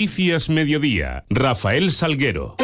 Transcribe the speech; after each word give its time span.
Noticias 0.00 0.48
Mediodía, 0.48 1.26
Rafael 1.28 1.90
Salguero. 1.90 2.56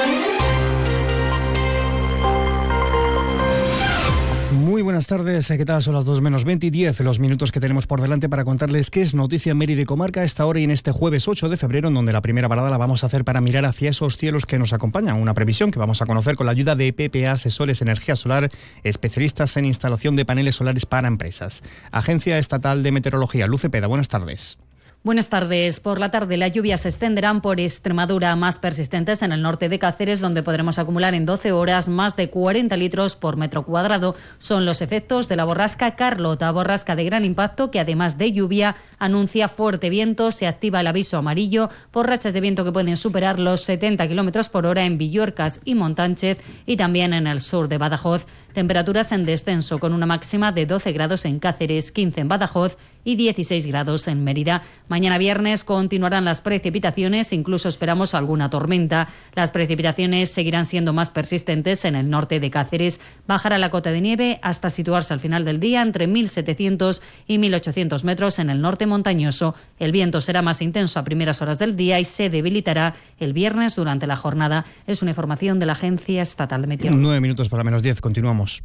Muy 4.53 4.81
buenas 4.81 5.07
tardes, 5.07 5.47
¿qué 5.49 5.65
tal? 5.67 5.83
Son 5.83 5.93
las 5.93 6.07
2 6.07 6.23
menos 6.23 6.47
20 6.47 6.69
y 6.69 6.71
10, 6.71 7.01
los 7.01 7.21
minutos 7.21 7.53
que 7.53 7.61
tenemos 7.61 7.87
por 7.87 8.01
delante 8.01 8.31
para 8.31 8.47
contarles 8.47 8.89
qué 8.89 9.03
es 9.03 9.15
noticia 9.15 9.53
en 9.53 9.59
Mérida 9.59 9.83
y 9.83 9.85
Comarca 9.85 10.25
esta 10.25 10.47
hora 10.47 10.61
y 10.61 10.65
en 10.65 10.71
este 10.71 10.93
jueves 10.93 11.29
8 11.29 11.51
de 11.51 11.59
febrero, 11.59 11.89
en 11.89 11.95
donde 11.95 12.15
la 12.15 12.23
primera 12.23 12.49
parada 12.49 12.71
la 12.71 12.79
vamos 12.79 13.05
a 13.05 13.09
hacer 13.09 13.23
para 13.23 13.43
mirar 13.43 13.67
hacia 13.67 13.91
esos 13.91 14.17
cielos 14.17 14.47
que 14.47 14.59
nos 14.59 14.73
acompañan. 14.73 15.21
Una 15.21 15.35
previsión 15.35 15.71
que 15.71 15.79
vamos 15.79 16.01
a 16.01 16.07
conocer 16.07 16.37
con 16.37 16.47
la 16.47 16.53
ayuda 16.53 16.75
de 16.75 16.91
PPA 16.95 17.33
Asesores 17.33 17.83
Energía 17.83 18.17
Solar, 18.17 18.49
especialistas 18.83 19.59
en 19.59 19.67
instalación 19.67 20.17
de 20.17 20.25
paneles 20.25 20.55
solares 20.55 20.87
para 20.87 21.07
empresas. 21.07 21.63
Agencia 21.91 22.39
Estatal 22.39 22.83
de 22.83 22.93
Meteorología, 22.93 23.47
Luce 23.47 23.69
Peda, 23.69 23.89
buenas 23.89 24.09
tardes. 24.09 24.57
Buenas 25.03 25.29
tardes. 25.29 25.79
Por 25.79 26.01
la 26.01 26.11
tarde 26.11 26.37
las 26.37 26.51
lluvias 26.51 26.81
se 26.81 26.89
extenderán 26.89 27.41
por 27.41 27.61
Extremadura, 27.61 28.35
más 28.35 28.59
persistentes 28.59 29.23
en 29.23 29.31
el 29.31 29.41
norte 29.41 29.69
de 29.69 29.79
Cáceres, 29.79 30.21
donde 30.21 30.43
podremos 30.43 30.81
acumular 30.81 31.15
en 31.15 31.27
12 31.27 31.53
horas 31.53 31.89
más 31.89 32.17
de 32.17 32.29
40 32.29 32.77
litros 32.77 33.15
por 33.15 33.37
metro 33.37 33.65
cuadrado. 33.65 34.17
Son 34.39 34.67
los 34.67 34.83
efectos 34.83 35.29
de 35.29 35.37
la 35.37 35.45
borrasca 35.45 35.95
Carlota, 35.95 36.51
borrasca 36.51 36.97
de 36.97 37.05
gran 37.05 37.25
impacto 37.25 37.71
que 37.71 37.79
además 37.79 38.19
de 38.19 38.33
lluvia 38.33 38.75
anuncia 38.99 39.47
fuerte 39.47 39.91
viento. 39.91 40.33
Se 40.33 40.49
activa 40.49 40.81
el 40.81 40.89
aviso 40.89 41.19
amarillo 41.19 41.71
por 41.93 42.09
rachas 42.09 42.35
de 42.35 42.41
viento 42.41 42.65
que 42.65 42.73
pueden 42.73 42.97
superar 42.97 43.39
los 43.39 43.61
70 43.61 44.09
kilómetros 44.09 44.49
por 44.49 44.67
hora 44.67 44.85
en 44.85 44.99
Villorcas 44.99 45.61
y 45.65 45.77
Montánchez 45.77 46.39
y 46.67 46.77
también 46.77 47.15
en 47.15 47.29
el 47.29 47.41
sur 47.41 47.69
de 47.69 47.79
Badajoz. 47.79 48.27
Temperaturas 48.53 49.13
en 49.13 49.25
descenso 49.25 49.79
con 49.79 49.93
una 49.93 50.07
máxima 50.07 50.51
de 50.51 50.67
12 50.67 50.91
grados 50.93 51.27
en 51.27 51.39
Cáceres, 51.39 51.93
15 51.93 52.23
en 52.23 52.29
Badajoz 52.29 52.77
y 53.05 53.15
16 53.15 53.67
grados 53.67 54.09
en 54.09 54.25
Mérida. 54.25 54.63
Mañana 54.97 55.19
viernes 55.19 55.63
continuarán 55.63 56.25
las 56.25 56.41
precipitaciones, 56.41 57.35
incluso 57.35 57.69
esperamos 57.69 58.15
alguna 58.15 58.49
tormenta. 58.49 59.09
Las 59.35 59.51
precipitaciones 59.51 60.31
seguirán 60.31 60.65
siendo 60.65 60.95
más 60.95 61.11
persistentes 61.11 61.85
en 61.85 61.97
el 61.97 62.09
norte 62.09 62.41
de 62.41 62.49
Cáceres. 62.49 62.99
Bajará 63.27 63.59
la 63.59 63.69
cota 63.69 63.93
de 63.93 64.01
nieve 64.01 64.39
hasta 64.41 64.71
situarse 64.71 65.13
al 65.13 65.21
final 65.21 65.45
del 65.45 65.61
día 65.61 65.83
entre 65.83 66.09
1.700 66.09 67.03
y 67.27 67.37
1.800 67.37 68.05
metros 68.05 68.39
en 68.39 68.49
el 68.49 68.63
norte 68.63 68.87
montañoso. 68.87 69.55
El 69.79 69.93
viento 69.93 70.23
será 70.23 70.41
más 70.41 70.63
intenso 70.63 70.99
a 70.99 71.05
primeras 71.05 71.43
horas 71.43 71.59
del 71.59 71.77
día 71.77 72.01
y 72.01 72.07
se 72.07 72.31
debilitará 72.31 72.95
el 73.19 73.35
viernes 73.35 73.77
durante 73.77 74.07
la 74.07 74.17
jornada. 74.17 74.65
Es 74.87 75.03
una 75.03 75.11
información 75.11 75.59
de 75.59 75.67
la 75.67 75.73
Agencia 75.73 76.23
Estatal 76.23 76.63
de 76.63 76.69
Meteorología. 76.69 77.03
Nueve 77.03 77.21
minutos 77.21 77.51
para 77.51 77.63
menos 77.63 77.83
diez. 77.83 78.01
Continuamos. 78.01 78.63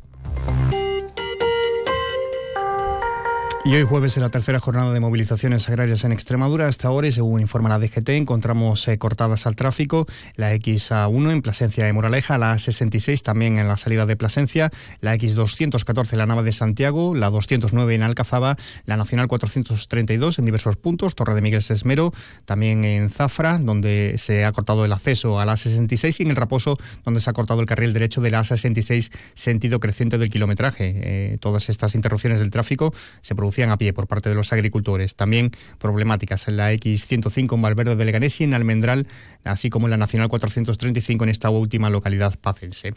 Y 3.63 3.75
hoy 3.75 3.83
jueves 3.83 4.17
en 4.17 4.23
la 4.23 4.29
tercera 4.29 4.59
jornada 4.59 4.91
de 4.91 4.99
movilizaciones 4.99 5.69
agrarias 5.69 6.03
en 6.03 6.11
Extremadura, 6.11 6.67
hasta 6.67 6.87
ahora 6.87 7.11
según 7.11 7.41
informa 7.41 7.69
la 7.69 7.77
DGT, 7.77 8.09
encontramos 8.09 8.87
eh, 8.87 8.97
cortadas 8.97 9.45
al 9.45 9.55
tráfico 9.55 10.07
la 10.35 10.51
XA1 10.55 11.31
en 11.31 11.43
Plasencia 11.43 11.85
de 11.85 11.93
Moraleja, 11.93 12.39
la 12.39 12.55
A66 12.55 13.21
también 13.21 13.59
en 13.59 13.67
la 13.67 13.77
salida 13.77 14.07
de 14.07 14.15
Plasencia, 14.15 14.71
la 14.99 15.15
X214 15.15 16.13
en 16.13 16.17
la 16.17 16.25
Nava 16.25 16.41
de 16.41 16.53
Santiago, 16.53 17.13
la 17.13 17.29
209 17.29 17.93
en 17.93 18.01
Alcazaba, 18.01 18.57
la 18.85 18.97
Nacional 18.97 19.27
432 19.27 20.39
en 20.39 20.45
diversos 20.45 20.75
puntos, 20.77 21.13
Torre 21.13 21.35
de 21.35 21.43
Miguel 21.43 21.61
Sesmero, 21.61 22.13
también 22.45 22.83
en 22.83 23.11
Zafra, 23.11 23.59
donde 23.59 24.15
se 24.17 24.43
ha 24.43 24.51
cortado 24.53 24.85
el 24.85 24.91
acceso 24.91 25.39
a 25.39 25.45
la 25.45 25.53
A66 25.53 26.19
y 26.19 26.23
en 26.23 26.31
el 26.31 26.35
Raposo, 26.35 26.79
donde 27.05 27.21
se 27.21 27.29
ha 27.29 27.33
cortado 27.33 27.61
el 27.61 27.67
carril 27.67 27.93
derecho 27.93 28.21
de 28.21 28.31
la 28.31 28.41
A66 28.41 29.11
sentido 29.35 29.79
creciente 29.79 30.17
del 30.17 30.31
kilometraje. 30.31 30.93
Eh, 30.95 31.37
todas 31.39 31.69
estas 31.69 31.93
interrupciones 31.93 32.39
del 32.39 32.49
tráfico 32.49 32.91
se 33.21 33.35
producen 33.35 33.50
a 33.71 33.77
pie 33.77 33.93
por 33.93 34.07
parte 34.07 34.29
de 34.29 34.35
los 34.35 34.53
agricultores. 34.53 35.15
También 35.15 35.51
problemáticas 35.77 36.47
en 36.47 36.57
la 36.57 36.73
X105 36.73 37.55
en 37.55 37.61
Valverde 37.61 37.95
de 37.95 38.05
Leganés 38.05 38.39
y 38.41 38.45
en 38.45 38.53
Almendral, 38.53 39.07
así 39.43 39.69
como 39.69 39.87
en 39.87 39.91
la 39.91 39.97
Nacional 39.97 40.29
435 40.29 41.23
en 41.25 41.29
esta 41.29 41.49
última 41.49 41.89
localidad 41.89 42.37
pacense. 42.39 42.93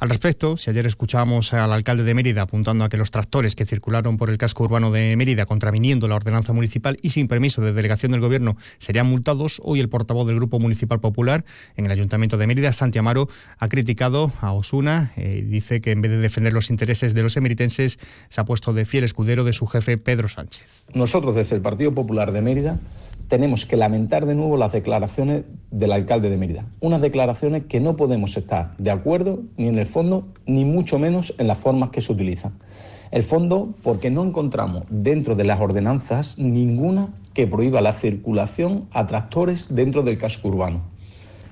Al 0.00 0.08
respecto, 0.08 0.56
si 0.56 0.70
ayer 0.70 0.86
escuchábamos 0.86 1.52
al 1.52 1.72
alcalde 1.72 2.04
de 2.04 2.14
Mérida 2.14 2.42
apuntando 2.42 2.84
a 2.84 2.88
que 2.88 2.96
los 2.96 3.10
tractores 3.10 3.56
que 3.56 3.66
circularon 3.66 4.16
por 4.16 4.30
el 4.30 4.38
casco 4.38 4.64
urbano 4.64 4.90
de 4.90 5.16
Mérida 5.16 5.46
contraviniendo 5.46 6.08
la 6.08 6.14
ordenanza 6.14 6.52
municipal 6.52 6.98
y 7.02 7.10
sin 7.10 7.28
permiso 7.28 7.60
de 7.62 7.72
delegación 7.72 8.12
del 8.12 8.20
gobierno 8.20 8.56
serían 8.78 9.06
multados, 9.06 9.60
hoy 9.64 9.80
el 9.80 9.88
portavoz 9.88 10.26
del 10.26 10.36
Grupo 10.36 10.58
Municipal 10.60 11.00
Popular 11.00 11.44
en 11.76 11.86
el 11.86 11.92
Ayuntamiento 11.92 12.38
de 12.38 12.46
Mérida, 12.46 12.72
Santi 12.72 12.98
Amaro, 12.98 13.28
ha 13.58 13.68
criticado 13.68 14.32
a 14.40 14.52
Osuna. 14.52 15.12
Eh, 15.16 15.44
dice 15.46 15.80
que 15.80 15.90
en 15.90 16.02
vez 16.02 16.10
de 16.10 16.18
defender 16.18 16.52
los 16.52 16.70
intereses 16.70 17.14
de 17.14 17.22
los 17.22 17.36
emeritenses, 17.36 17.98
se 18.28 18.40
ha 18.40 18.44
puesto 18.44 18.72
de 18.72 18.84
fiel 18.84 19.04
escudero 19.04 19.44
de 19.44 19.52
su 19.52 19.66
jefe 19.66 19.95
Pedro 19.98 20.28
Sánchez. 20.28 20.86
Nosotros 20.94 21.34
desde 21.34 21.56
el 21.56 21.62
Partido 21.62 21.92
Popular 21.92 22.32
de 22.32 22.40
Mérida 22.40 22.78
tenemos 23.28 23.66
que 23.66 23.76
lamentar 23.76 24.26
de 24.26 24.34
nuevo 24.34 24.56
las 24.56 24.72
declaraciones 24.72 25.44
del 25.70 25.92
alcalde 25.92 26.30
de 26.30 26.36
Mérida. 26.36 26.64
Unas 26.80 27.00
declaraciones 27.00 27.64
que 27.64 27.80
no 27.80 27.96
podemos 27.96 28.36
estar 28.36 28.76
de 28.78 28.90
acuerdo 28.90 29.40
ni 29.56 29.68
en 29.68 29.78
el 29.78 29.86
fondo, 29.86 30.28
ni 30.46 30.64
mucho 30.64 30.98
menos 30.98 31.34
en 31.38 31.48
las 31.48 31.58
formas 31.58 31.90
que 31.90 32.00
se 32.00 32.12
utilizan. 32.12 32.52
El 33.10 33.22
fondo 33.22 33.74
porque 33.82 34.10
no 34.10 34.24
encontramos 34.24 34.84
dentro 34.90 35.34
de 35.34 35.44
las 35.44 35.60
ordenanzas 35.60 36.38
ninguna 36.38 37.08
que 37.34 37.46
prohíba 37.46 37.80
la 37.80 37.92
circulación 37.92 38.86
a 38.92 39.06
tractores 39.06 39.74
dentro 39.74 40.02
del 40.02 40.18
casco 40.18 40.48
urbano, 40.48 40.82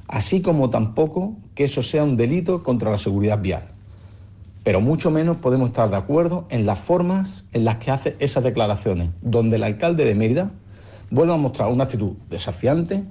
así 0.08 0.42
como 0.42 0.70
tampoco 0.70 1.36
que 1.54 1.64
eso 1.64 1.82
sea 1.82 2.04
un 2.04 2.16
delito 2.16 2.62
contra 2.62 2.90
la 2.90 2.98
seguridad 2.98 3.40
vial 3.40 3.73
pero 4.64 4.80
mucho 4.80 5.10
menos 5.10 5.36
podemos 5.36 5.68
estar 5.68 5.90
de 5.90 5.96
acuerdo 5.96 6.46
en 6.48 6.66
las 6.66 6.80
formas 6.80 7.44
en 7.52 7.64
las 7.64 7.76
que 7.76 7.90
hace 7.90 8.16
esas 8.18 8.42
declaraciones, 8.42 9.10
donde 9.20 9.56
el 9.56 9.62
alcalde 9.62 10.04
de 10.04 10.14
Mérida 10.14 10.50
vuelve 11.10 11.34
a 11.34 11.36
mostrar 11.36 11.70
una 11.70 11.84
actitud 11.84 12.12
desafiante, 12.30 13.04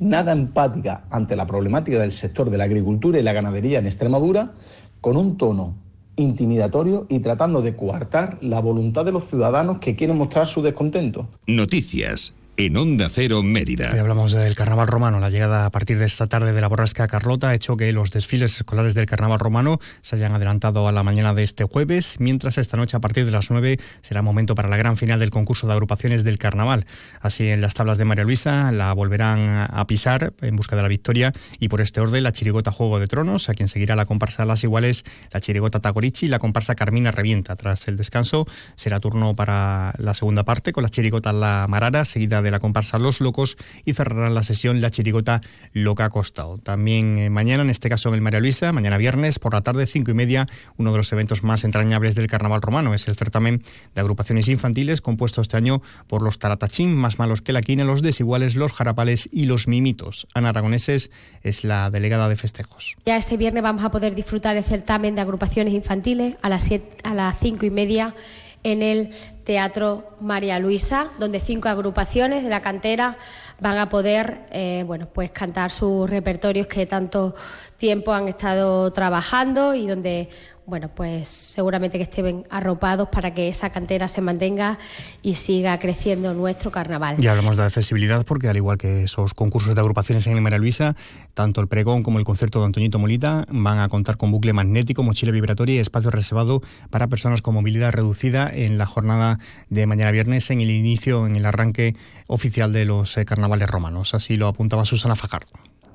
nada 0.00 0.32
empática 0.32 1.04
ante 1.10 1.36
la 1.36 1.46
problemática 1.46 1.98
del 2.00 2.12
sector 2.12 2.50
de 2.50 2.58
la 2.58 2.64
agricultura 2.64 3.18
y 3.18 3.22
la 3.22 3.32
ganadería 3.32 3.78
en 3.78 3.86
Extremadura, 3.86 4.52
con 5.00 5.16
un 5.16 5.38
tono 5.38 5.76
intimidatorio 6.16 7.06
y 7.08 7.20
tratando 7.20 7.62
de 7.62 7.76
coartar 7.76 8.38
la 8.42 8.60
voluntad 8.60 9.04
de 9.04 9.12
los 9.12 9.24
ciudadanos 9.24 9.78
que 9.78 9.94
quieren 9.94 10.18
mostrar 10.18 10.48
su 10.48 10.62
descontento. 10.62 11.28
Noticias 11.46 12.34
en 12.58 12.76
Onda 12.76 13.08
Cero 13.08 13.44
Mérida. 13.44 13.90
Hoy 13.92 14.00
hablamos 14.00 14.32
del 14.32 14.56
carnaval 14.56 14.88
romano. 14.88 15.20
La 15.20 15.30
llegada 15.30 15.64
a 15.64 15.70
partir 15.70 15.96
de 15.96 16.06
esta 16.06 16.26
tarde 16.26 16.52
de 16.52 16.60
la 16.60 16.66
borrasca 16.66 17.06
Carlota 17.06 17.50
ha 17.50 17.54
hecho 17.54 17.76
que 17.76 17.92
los 17.92 18.10
desfiles 18.10 18.56
escolares 18.56 18.94
del 18.94 19.06
carnaval 19.06 19.38
romano 19.38 19.78
se 20.00 20.16
hayan 20.16 20.34
adelantado 20.34 20.88
a 20.88 20.92
la 20.92 21.04
mañana 21.04 21.34
de 21.34 21.44
este 21.44 21.62
jueves, 21.62 22.16
mientras 22.18 22.58
esta 22.58 22.76
noche 22.76 22.96
a 22.96 23.00
partir 23.00 23.24
de 23.26 23.30
las 23.30 23.52
9 23.52 23.78
será 24.02 24.22
momento 24.22 24.56
para 24.56 24.68
la 24.68 24.76
gran 24.76 24.96
final 24.96 25.20
del 25.20 25.30
concurso 25.30 25.68
de 25.68 25.74
agrupaciones 25.74 26.24
del 26.24 26.38
carnaval. 26.38 26.84
Así 27.20 27.48
en 27.48 27.60
las 27.60 27.74
tablas 27.74 27.96
de 27.96 28.04
María 28.04 28.24
Luisa 28.24 28.72
la 28.72 28.92
volverán 28.92 29.68
a 29.70 29.86
pisar 29.86 30.32
en 30.40 30.56
busca 30.56 30.74
de 30.74 30.82
la 30.82 30.88
victoria 30.88 31.32
y 31.60 31.68
por 31.68 31.80
este 31.80 32.00
orden 32.00 32.24
la 32.24 32.32
chirigota 32.32 32.72
Juego 32.72 32.98
de 32.98 33.06
Tronos, 33.06 33.48
a 33.48 33.54
quien 33.54 33.68
seguirá 33.68 33.94
la 33.94 34.04
comparsa 34.04 34.44
Las 34.44 34.64
Iguales, 34.64 35.04
la 35.32 35.40
chirigota 35.40 35.78
Tagorichi 35.78 36.26
y 36.26 36.28
la 36.28 36.40
comparsa 36.40 36.74
Carmina 36.74 37.12
Revienta. 37.12 37.54
Tras 37.54 37.86
el 37.86 37.96
descanso 37.96 38.48
será 38.74 38.98
turno 38.98 39.36
para 39.36 39.94
la 39.98 40.12
segunda 40.14 40.42
parte 40.42 40.72
con 40.72 40.82
la 40.82 40.88
chirigota 40.88 41.32
La 41.32 41.66
Marara, 41.68 42.04
seguida 42.04 42.42
de 42.42 42.47
de 42.48 42.52
la 42.52 42.60
comparsa 42.60 42.98
Los 42.98 43.20
Locos 43.20 43.56
y 43.84 43.92
cerrarán 43.92 44.34
la 44.34 44.42
sesión 44.42 44.80
la 44.80 44.90
chirigota 44.90 45.40
Loca 45.72 46.08
Costado. 46.08 46.58
También 46.58 47.18
eh, 47.18 47.30
mañana, 47.30 47.62
en 47.62 47.70
este 47.70 47.88
caso 47.88 48.08
en 48.08 48.14
el 48.14 48.22
María 48.22 48.40
Luisa, 48.40 48.72
mañana 48.72 48.96
viernes 48.96 49.38
por 49.38 49.52
la 49.52 49.60
tarde, 49.60 49.86
cinco 49.86 50.10
y 50.10 50.14
media, 50.14 50.46
uno 50.78 50.92
de 50.92 50.98
los 50.98 51.12
eventos 51.12 51.42
más 51.42 51.64
entrañables 51.64 52.14
del 52.14 52.26
carnaval 52.26 52.62
romano 52.62 52.94
es 52.94 53.06
el 53.06 53.16
certamen 53.16 53.62
de 53.94 54.00
agrupaciones 54.00 54.48
infantiles 54.48 55.00
compuesto 55.00 55.42
este 55.42 55.56
año 55.56 55.82
por 56.06 56.22
los 56.22 56.38
Taratachín, 56.38 56.96
más 56.96 57.18
malos 57.18 57.42
que 57.42 57.52
la 57.52 57.60
quina, 57.60 57.84
los 57.84 58.02
desiguales, 58.02 58.56
los 58.56 58.72
jarapales 58.72 59.28
y 59.30 59.44
los 59.44 59.68
mimitos. 59.68 60.26
Ana 60.34 60.48
Aragoneses 60.50 61.10
es 61.42 61.64
la 61.64 61.90
delegada 61.90 62.28
de 62.28 62.36
festejos. 62.36 62.96
Ya 63.04 63.16
este 63.16 63.36
viernes 63.36 63.62
vamos 63.62 63.84
a 63.84 63.90
poder 63.90 64.14
disfrutar 64.14 64.56
el 64.56 64.64
certamen 64.64 65.14
de 65.14 65.20
agrupaciones 65.20 65.74
infantiles 65.74 66.36
a 66.42 66.48
las 66.48 67.38
cinco 67.40 67.66
y 67.66 67.70
media 67.70 68.14
en 68.62 68.82
el 68.82 69.10
Teatro 69.44 70.16
María 70.20 70.58
Luisa, 70.58 71.08
donde 71.18 71.40
cinco 71.40 71.68
agrupaciones 71.68 72.44
de 72.44 72.50
la 72.50 72.62
cantera 72.62 73.16
van 73.60 73.78
a 73.78 73.88
poder 73.88 74.46
eh, 74.50 74.84
bueno, 74.86 75.08
pues 75.12 75.30
cantar 75.30 75.70
sus 75.70 76.08
repertorios 76.08 76.66
que 76.66 76.86
tanto 76.86 77.34
tiempo 77.76 78.12
han 78.12 78.28
estado 78.28 78.92
trabajando 78.92 79.74
y 79.74 79.86
donde 79.86 80.28
bueno, 80.68 80.90
pues 80.94 81.28
seguramente 81.28 81.96
que 81.96 82.04
estén 82.04 82.44
arropados 82.50 83.08
para 83.08 83.32
que 83.32 83.48
esa 83.48 83.70
cantera 83.70 84.06
se 84.06 84.20
mantenga 84.20 84.78
y 85.22 85.34
siga 85.34 85.78
creciendo 85.78 86.34
nuestro 86.34 86.70
carnaval. 86.70 87.16
Ya 87.16 87.30
hablamos 87.30 87.56
de 87.56 87.64
accesibilidad 87.64 88.26
porque 88.26 88.48
al 88.48 88.56
igual 88.56 88.76
que 88.76 89.04
esos 89.04 89.32
concursos 89.32 89.74
de 89.74 89.80
agrupaciones 89.80 90.26
en 90.26 90.34
el 90.34 90.42
María 90.42 90.58
Luisa, 90.58 90.94
tanto 91.32 91.62
el 91.62 91.68
pregón 91.68 92.02
como 92.02 92.18
el 92.18 92.26
concierto 92.26 92.60
de 92.60 92.66
Antoñito 92.66 92.98
Molita 92.98 93.46
van 93.48 93.78
a 93.78 93.88
contar 93.88 94.18
con 94.18 94.30
bucle 94.30 94.52
magnético, 94.52 95.02
mochila 95.02 95.32
vibratoria 95.32 95.76
y 95.76 95.78
espacio 95.78 96.10
reservado 96.10 96.60
para 96.90 97.06
personas 97.06 97.40
con 97.40 97.54
movilidad 97.54 97.92
reducida 97.92 98.50
en 98.52 98.76
la 98.76 98.84
jornada 98.84 99.38
de 99.70 99.86
mañana 99.86 100.10
viernes 100.10 100.50
en 100.50 100.60
el 100.60 100.70
inicio, 100.70 101.26
en 101.26 101.36
el 101.36 101.46
arranque 101.46 101.96
oficial 102.26 102.74
de 102.74 102.84
los 102.84 103.16
eh, 103.16 103.24
carnavales 103.24 103.70
romanos. 103.70 104.12
Así 104.12 104.36
lo 104.36 104.48
apuntaba 104.48 104.84
Susana 104.84 105.16
Fajardo 105.16 105.48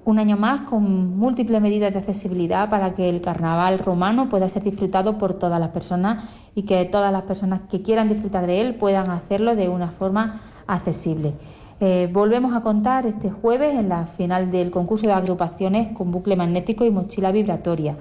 un 0.05 0.19
año 0.19 0.38
más 0.38 0.61
con 0.61 1.17
múltiples 1.17 1.61
medidas 1.61 1.94
de 1.94 2.00
accesibilidad 2.00 2.69
para 2.69 2.94
que 2.94 3.09
el 3.09 3.21
carnaval 3.21 3.79
romano 3.79 4.29
pueda 4.29 4.50
ser 4.50 4.63
disfrutado 4.63 5.17
por 5.17 5.35
todas 5.35 5.59
las 5.59 5.69
personas 5.69 6.25
y 6.55 6.63
que 6.63 6.83
todas 6.85 7.11
las 7.11 7.23
personas 7.23 7.61
que 7.69 7.81
quieran 7.81 8.09
disfrutar 8.09 8.45
de 8.45 8.61
él 8.61 8.75
puedan 8.75 9.09
hacerlo 9.09 9.55
de 9.55 9.69
una 9.69 9.89
forma 9.89 10.41
accesible. 10.67 11.33
Eh, 11.79 12.09
volvemos 12.11 12.55
a 12.55 12.61
contar 12.61 13.05
este 13.05 13.31
jueves 13.31 13.77
en 13.77 13.89
la 13.89 14.05
final 14.05 14.51
del 14.51 14.71
concurso 14.71 15.07
de 15.07 15.13
agrupaciones 15.13 15.95
con 15.95 16.11
bucle 16.11 16.35
magnético 16.35 16.85
y 16.85 16.91
mochila 16.91 17.31
vibratoria. 17.31 17.95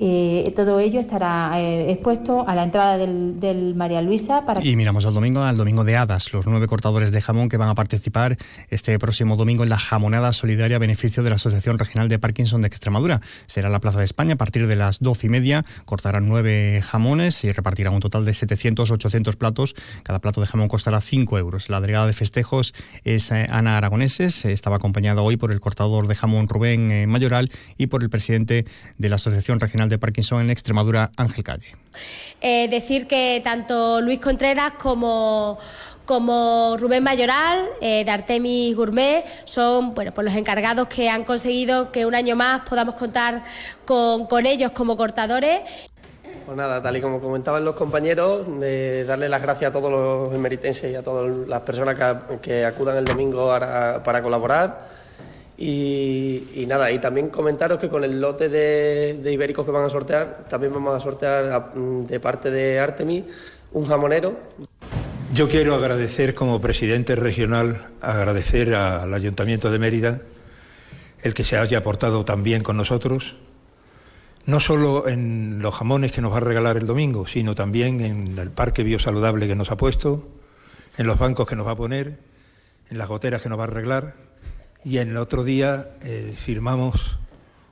Eh, 0.00 0.52
todo 0.56 0.80
ello 0.80 1.00
estará 1.00 1.52
eh, 1.60 1.92
expuesto 1.92 2.46
a 2.48 2.54
la 2.54 2.64
entrada 2.64 2.98
del, 2.98 3.74
María 3.74 4.02
Luisa. 4.02 4.44
Para... 4.44 4.64
Y 4.64 4.76
miramos 4.76 5.06
al 5.06 5.14
domingo, 5.14 5.42
al 5.42 5.56
domingo 5.56 5.84
de 5.84 5.96
Hadas, 5.96 6.32
los 6.32 6.46
nueve 6.46 6.66
cortadores 6.66 7.12
de 7.12 7.20
jamón 7.20 7.48
que 7.48 7.56
van 7.56 7.68
a 7.68 7.74
participar 7.74 8.36
este 8.70 8.98
próximo 8.98 9.36
domingo 9.36 9.62
en 9.62 9.70
la 9.70 9.78
jamonada 9.78 10.32
solidaria 10.32 10.76
a 10.76 10.78
beneficio 10.78 11.22
de 11.22 11.30
la 11.30 11.36
Asociación 11.36 11.78
Regional 11.78 12.08
de 12.08 12.18
Parkinson 12.18 12.62
de 12.62 12.68
Extremadura. 12.68 13.20
Será 13.46 13.68
la 13.68 13.80
Plaza 13.80 13.98
de 13.98 14.04
España 14.04 14.34
a 14.34 14.36
partir 14.36 14.66
de 14.66 14.76
las 14.76 15.00
doce 15.00 15.26
y 15.26 15.30
media. 15.30 15.64
Cortarán 15.84 16.28
nueve 16.28 16.82
jamones 16.82 17.44
y 17.44 17.52
repartirán 17.52 17.94
un 17.94 18.00
total 18.00 18.24
de 18.24 18.32
700-800 18.32 19.36
platos. 19.36 19.74
Cada 20.02 20.18
plato 20.18 20.40
de 20.40 20.46
jamón 20.46 20.68
costará 20.68 21.00
5 21.00 21.38
euros. 21.38 21.68
La 21.70 21.80
delegada 21.80 22.06
de 22.06 22.12
festejos 22.12 22.74
es 23.04 23.30
eh, 23.30 23.46
Ana 23.50 23.78
Aragoneses. 23.78 24.44
Estaba 24.44 24.76
acompañada 24.76 25.22
hoy 25.22 25.36
por 25.36 25.52
el 25.52 25.60
cortador 25.60 26.08
de 26.08 26.14
jamón 26.14 26.48
Rubén 26.48 27.08
Mayoral 27.08 27.50
y 27.78 27.86
por 27.86 28.02
el 28.02 28.10
presidente 28.10 28.66
de 28.98 29.08
la 29.08 29.16
Asociación 29.16 29.60
Regional 29.60 29.88
de 29.88 29.91
Parkinson 29.98 30.40
en 30.40 30.50
Extremadura, 30.50 31.10
Ángel 31.16 31.44
Calle. 31.44 31.76
Eh, 32.40 32.68
decir 32.68 33.06
que 33.06 33.40
tanto 33.44 34.00
Luis 34.00 34.18
Contreras 34.18 34.72
como 34.80 35.58
como 36.04 36.76
Rubén 36.78 37.02
Mayoral 37.02 37.68
eh, 37.80 38.04
de 38.04 38.10
Artemis 38.10 38.74
Gourmet 38.76 39.24
son 39.44 39.94
bueno, 39.94 40.12
pues 40.12 40.24
los 40.24 40.34
encargados 40.34 40.88
que 40.88 41.08
han 41.08 41.24
conseguido 41.24 41.92
que 41.92 42.04
un 42.06 42.14
año 42.14 42.34
más 42.34 42.62
podamos 42.68 42.96
contar 42.96 43.44
con, 43.84 44.26
ellos 44.44 44.72
como 44.72 44.96
cortadores. 44.96 45.60
Pues 46.44 46.56
nada, 46.56 46.82
tal 46.82 46.96
y 46.96 47.00
como 47.00 47.20
comentaban 47.20 47.64
los 47.64 47.76
compañeros, 47.76 48.60
de 48.60 49.04
darle 49.04 49.28
las 49.28 49.40
gracias 49.40 49.70
a 49.70 49.72
todos 49.72 49.90
los 49.92 50.34
emeritenses 50.34 50.90
y 50.90 50.96
a 50.96 51.02
todas 51.02 51.30
las 51.46 51.60
personas 51.60 51.96
que, 52.42 52.64
acudan 52.64 52.96
el 52.96 53.04
domingo 53.04 53.46
para 53.46 54.22
colaborar 54.22 55.01
y, 55.64 56.66
nada, 56.66 56.90
y 56.90 56.98
también 56.98 57.28
comentaros 57.28 57.78
que 57.78 57.88
con 57.88 58.02
el 58.02 58.20
lote 58.20 58.48
de, 58.48 59.32
ibéricos 59.32 59.64
que 59.64 59.70
van 59.70 59.84
a 59.84 59.88
sortear, 59.88 60.46
también 60.48 60.72
vamos 60.74 60.92
a 60.92 60.98
sortear 60.98 61.72
de 61.74 62.20
parte 62.20 62.50
de 62.50 62.80
Artemis 62.80 63.24
un 63.70 63.86
jamonero. 63.86 64.36
Yo 65.32 65.48
quiero 65.48 65.76
agradecer 65.76 66.34
como 66.34 66.60
presidente 66.60 67.14
regional, 67.14 67.80
agradecer 68.00 68.74
al 68.74 69.14
Ayuntamiento 69.14 69.70
de 69.70 69.78
Mérida 69.78 70.22
el 71.22 71.32
que 71.32 71.44
se 71.44 71.56
haya 71.56 71.78
aportado 71.78 72.24
también 72.24 72.64
con 72.64 72.76
nosotros, 72.76 73.36
no 74.44 74.58
solo 74.58 75.06
en 75.06 75.60
los 75.62 75.74
jamones 75.76 76.10
que 76.10 76.20
nos 76.20 76.32
va 76.32 76.38
a 76.38 76.40
regalar 76.40 76.76
el 76.76 76.88
domingo, 76.88 77.28
sino 77.28 77.54
también 77.54 78.00
en 78.00 78.36
el 78.36 78.50
parque 78.50 78.82
biosaludable 78.82 79.46
que 79.46 79.54
nos 79.54 79.70
ha 79.70 79.76
puesto, 79.76 80.28
en 80.98 81.06
los 81.06 81.20
bancos 81.20 81.46
que 81.46 81.54
nos 81.54 81.68
va 81.68 81.72
a 81.72 81.76
poner, 81.76 82.18
en 82.90 82.98
las 82.98 83.06
goteras 83.06 83.40
que 83.40 83.48
nos 83.48 83.60
va 83.60 83.62
a 83.62 83.68
arreglar 83.68 84.31
y 84.84 84.98
en 84.98 85.10
el 85.10 85.16
otro 85.16 85.44
día 85.44 85.90
eh, 86.02 86.34
firmamos 86.36 87.18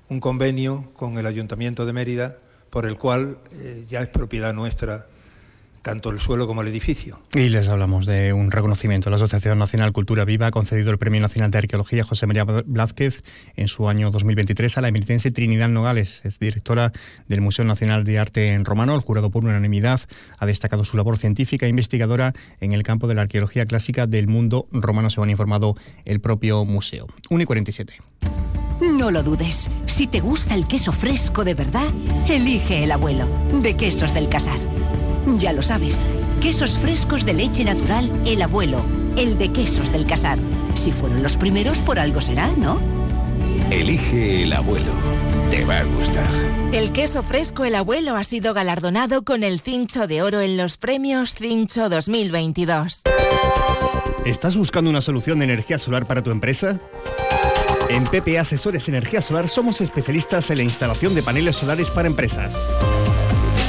un 0.09 0.21
convenio 0.21 0.91
con 0.95 1.19
el 1.19 1.27
Ayuntamiento 1.27 1.87
de 1.87 1.93
Mérida 1.93 2.39
por 2.71 2.87
el 2.87 2.99
cual 2.99 3.39
eh, 3.53 3.85
ya 3.89 4.01
es 4.01 4.09
propiedad 4.09 4.55
nuestra 4.55 5.07
tanto 5.83 6.11
el 6.11 6.21
suelo 6.21 6.47
como 6.47 6.63
el 6.63 6.69
edificio. 6.69 7.21
Y 7.35 7.49
les 7.49 7.69
hablamos 7.69 8.07
de 8.07 8.33
un 8.33 8.51
reconocimiento. 8.51 9.11
La 9.11 9.17
Asociación 9.17 9.59
Nacional 9.59 9.93
Cultura 9.93 10.25
Viva 10.25 10.47
ha 10.47 10.51
concedido 10.51 10.91
el 10.91 10.99
Premio 10.99 11.21
Nacional 11.21 11.51
de 11.51 11.59
Arqueología 11.59 12.05
José 12.05 12.27
María 12.27 12.45
Blázquez 12.45 13.23
en 13.57 13.69
su 13.69 13.89
año 13.89 14.11
2023 14.11 14.79
a 14.79 14.81
la 14.81 14.89
emeritense 14.89 15.31
Trinidad 15.31 15.69
Nogales, 15.69 16.21
es 16.25 16.39
directora 16.39 16.93
del 17.29 17.41
Museo 17.41 17.65
Nacional 17.65 18.05
de 18.05 18.19
Arte 18.19 18.53
en 18.53 18.65
Romano. 18.65 18.95
El 18.95 19.01
jurado 19.01 19.31
por 19.31 19.45
unanimidad 19.45 20.01
ha 20.39 20.47
destacado 20.47 20.85
su 20.85 20.97
labor 20.97 21.19
científica 21.19 21.67
e 21.67 21.69
investigadora 21.69 22.35
en 22.61 22.73
el 22.73 22.83
campo 22.83 23.07
de 23.07 23.15
la 23.15 23.23
arqueología 23.23 23.67
clásica 23.67 24.07
del 24.07 24.29
mundo 24.29 24.67
romano, 24.73 25.11
según 25.11 25.29
ha 25.29 25.33
informado 25.33 25.77
el 26.05 26.21
propio 26.21 26.65
museo. 26.65 27.07
1 27.31 27.43
y 27.43 27.47
47. 27.47 27.95
No 28.81 29.11
lo 29.11 29.23
dudes. 29.23 29.69
Si 29.87 30.07
te 30.07 30.21
gusta 30.21 30.55
el 30.55 30.67
queso 30.67 30.93
fresco 30.93 31.45
de 31.45 31.55
verdad, 31.55 31.89
elige 32.29 32.83
el 32.83 32.93
abuelo, 32.93 33.29
de 33.63 33.77
Quesos 33.77 34.15
del 34.15 34.29
Casar. 34.29 34.59
Ya 35.39 35.53
lo 35.53 35.63
sabes, 35.63 36.05
quesos 36.41 36.79
frescos 36.79 37.25
de 37.25 37.35
leche 37.35 37.65
natural, 37.65 38.11
el 38.27 38.43
abuelo, 38.43 38.81
el 39.17 39.39
de 39.39 39.53
quesos 39.53 39.93
del 39.93 40.07
casar. 40.07 40.39
Si 40.75 40.93
fueron 40.93 41.23
los 41.23 41.37
primeros, 41.37 41.83
por 41.83 41.99
algo 41.99 42.21
será, 42.21 42.49
¿no? 42.57 42.79
Elige 43.71 44.43
el 44.43 44.53
abuelo. 44.53 44.93
Te 45.51 45.65
va 45.65 45.79
a 45.79 45.85
gustar. 45.85 46.27
El 46.73 46.93
queso 46.93 47.23
fresco 47.23 47.65
El 47.65 47.75
Abuelo 47.75 48.17
ha 48.17 48.25
sido 48.25 48.55
galardonado 48.55 49.25
con 49.25 49.43
el 49.43 49.61
Cincho 49.61 50.07
de 50.07 50.23
Oro 50.23 50.41
en 50.41 50.57
los 50.57 50.77
premios 50.77 51.35
Cincho 51.35 51.89
2022. 51.89 53.03
¿Estás 54.25 54.57
buscando 54.57 54.91
una 54.91 55.01
solución 55.01 55.39
de 55.39 55.47
energía 55.47 55.79
solar 55.79 56.07
para 56.07 56.23
tu 56.23 56.31
empresa? 56.31 56.79
En 57.89 58.05
PP 58.05 58.39
Asesores 58.39 58.89
Energía 58.89 59.21
Solar 59.21 59.49
somos 59.49 59.81
especialistas 59.81 60.51
en 60.51 60.59
la 60.59 60.63
instalación 60.63 61.15
de 61.15 61.23
paneles 61.23 61.57
solares 61.57 61.91
para 61.91 62.07
empresas. 62.07 62.57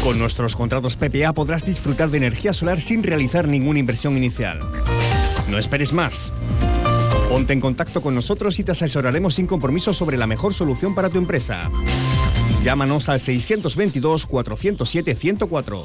Con 0.04 0.18
nuestros 0.18 0.56
contratos 0.56 0.96
PPA 0.96 1.34
podrás 1.34 1.64
disfrutar 1.64 2.10
de 2.10 2.18
energía 2.18 2.54
solar 2.54 2.82
sin 2.82 3.04
realizar 3.04 3.48
ninguna 3.48 3.78
inversión 3.78 4.18
inicial. 4.18 4.60
No 5.50 5.60
esperes 5.60 5.94
más. 5.94 6.34
Ponte 7.30 7.54
en 7.54 7.62
contacto 7.62 8.02
con 8.02 8.16
nosotros 8.16 8.58
y 8.58 8.64
te 8.64 8.72
asesoraremos 8.72 9.36
sin 9.36 9.46
compromiso 9.46 9.94
sobre 9.94 10.18
la 10.18 10.26
mejor 10.26 10.56
solución 10.56 10.96
para 10.96 11.10
tu 11.10 11.20
empresa. 11.20 11.70
Llámanos 12.64 13.10
al 13.10 13.20
622-407-104. 13.20 15.84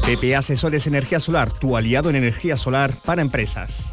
PPA 0.00 0.38
Asesores 0.38 0.86
Energía 0.86 1.20
Solar, 1.20 1.52
tu 1.52 1.76
aliado 1.76 2.08
en 2.08 2.16
energía 2.16 2.56
solar 2.56 2.94
para 3.04 3.20
empresas. 3.20 3.92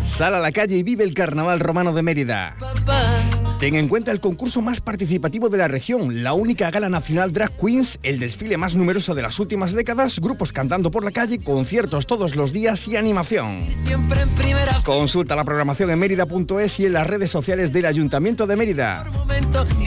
Sal 0.11 0.35
a 0.35 0.39
la 0.39 0.51
calle 0.51 0.75
y 0.75 0.83
vive 0.83 1.05
el 1.05 1.13
Carnaval 1.13 1.59
Romano 1.61 1.93
de 1.93 2.03
Mérida. 2.03 2.55
Ten 3.59 3.75
en 3.75 3.87
cuenta 3.87 4.11
el 4.11 4.19
concurso 4.19 4.61
más 4.61 4.81
participativo 4.81 5.47
de 5.49 5.57
la 5.57 5.67
región, 5.67 6.21
la 6.21 6.33
única 6.33 6.69
gala 6.69 6.89
nacional 6.89 7.31
Drag 7.31 7.55
Queens, 7.57 7.97
el 8.03 8.19
desfile 8.19 8.57
más 8.57 8.75
numeroso 8.75 9.15
de 9.15 9.21
las 9.21 9.39
últimas 9.39 9.71
décadas, 9.71 10.19
grupos 10.19 10.51
cantando 10.51 10.91
por 10.91 11.05
la 11.05 11.11
calle, 11.11 11.41
conciertos 11.41 12.07
todos 12.07 12.35
los 12.35 12.51
días 12.51 12.87
y 12.87 12.97
animación. 12.97 13.65
Consulta 14.83 15.35
la 15.35 15.45
programación 15.45 15.91
en 15.91 15.99
mérida.es 15.99 16.79
y 16.81 16.87
en 16.87 16.93
las 16.93 17.07
redes 17.07 17.31
sociales 17.31 17.71
del 17.71 17.85
Ayuntamiento 17.85 18.45
de 18.45 18.55
Mérida. 18.57 19.05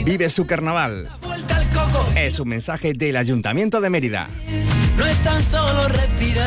Vive 0.03 0.27
su 0.29 0.47
carnaval. 0.47 1.09
Es 2.15 2.39
un 2.39 2.49
mensaje 2.49 2.93
del 2.93 3.15
Ayuntamiento 3.15 3.79
de 3.79 3.89
Mérida. 3.89 4.27
No 4.97 5.05
es 5.05 5.17
tan 5.17 5.43
solo 5.43 5.87
respirar 5.89 6.44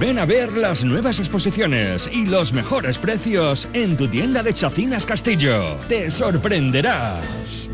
Ven 0.00 0.18
a 0.18 0.24
ver 0.24 0.50
las 0.52 0.82
nuevas 0.82 1.18
exposiciones 1.18 2.08
y 2.10 2.24
los 2.24 2.54
mejores 2.54 2.96
precios 2.96 3.68
en 3.74 3.98
tu 3.98 4.08
tienda 4.08 4.42
de 4.42 4.54
Chacinas 4.54 5.04
Castillo. 5.04 5.76
Te 5.90 6.10
sorprenderás. 6.10 7.68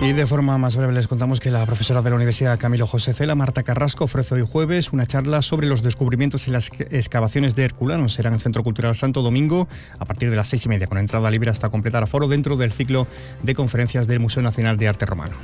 Y 0.00 0.12
de 0.12 0.28
forma 0.28 0.56
más 0.58 0.76
breve 0.76 0.92
les 0.92 1.08
contamos 1.08 1.40
que 1.40 1.50
la 1.50 1.66
profesora 1.66 2.02
de 2.02 2.10
la 2.10 2.14
Universidad 2.14 2.56
Camilo 2.56 2.86
José 2.86 3.14
Cela, 3.14 3.34
Marta 3.34 3.64
Carrasco, 3.64 4.04
ofrece 4.04 4.36
hoy 4.36 4.46
jueves 4.48 4.92
una 4.92 5.06
charla 5.06 5.42
sobre 5.42 5.66
los 5.66 5.82
descubrimientos 5.82 6.46
en 6.46 6.52
las 6.52 6.70
excavaciones 6.90 7.56
de 7.56 7.64
Herculano. 7.64 8.08
Será 8.08 8.28
en 8.28 8.34
el 8.34 8.40
Centro 8.40 8.62
Cultural 8.62 8.94
Santo 8.94 9.22
Domingo 9.22 9.66
a 9.98 10.04
partir 10.04 10.30
de 10.30 10.36
las 10.36 10.46
seis 10.46 10.64
y 10.66 10.68
media, 10.68 10.86
con 10.86 10.98
entrada 10.98 11.28
libre 11.32 11.50
hasta 11.50 11.68
completar 11.68 12.04
aforo 12.04 12.28
dentro 12.28 12.56
del 12.56 12.70
ciclo 12.70 13.08
de 13.42 13.56
conferencias 13.56 14.06
del 14.06 14.20
Museo 14.20 14.44
Nacional 14.44 14.76
de 14.76 14.86
Arte 14.86 15.04
Romano. 15.04 15.34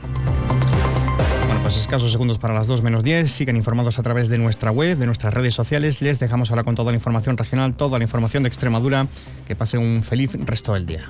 Los 1.67 1.77
escasos 1.77 2.13
segundos 2.13 2.39
para 2.39 2.55
las 2.55 2.69
2 2.69 2.83
menos 2.83 3.03
10. 3.03 3.29
Sigan 3.29 3.57
informados 3.57 3.99
a 3.99 4.03
través 4.05 4.29
de 4.29 4.39
nuestra 4.39 4.71
web, 4.71 4.99
de 4.99 5.05
nuestras 5.05 5.35
redes 5.35 5.53
sociales. 5.53 6.01
Les 6.01 6.21
dejamos 6.21 6.51
ahora 6.51 6.63
con 6.63 6.77
toda 6.77 6.93
la 6.93 6.97
información 6.97 7.37
regional, 7.37 7.75
toda 7.75 7.99
la 7.99 8.05
información 8.05 8.45
de 8.45 8.49
Extremadura. 8.49 9.09
Que 9.49 9.57
pasen 9.57 9.81
un 9.81 10.05
feliz 10.05 10.35
resto 10.45 10.75
del 10.75 10.87
día. 10.87 11.09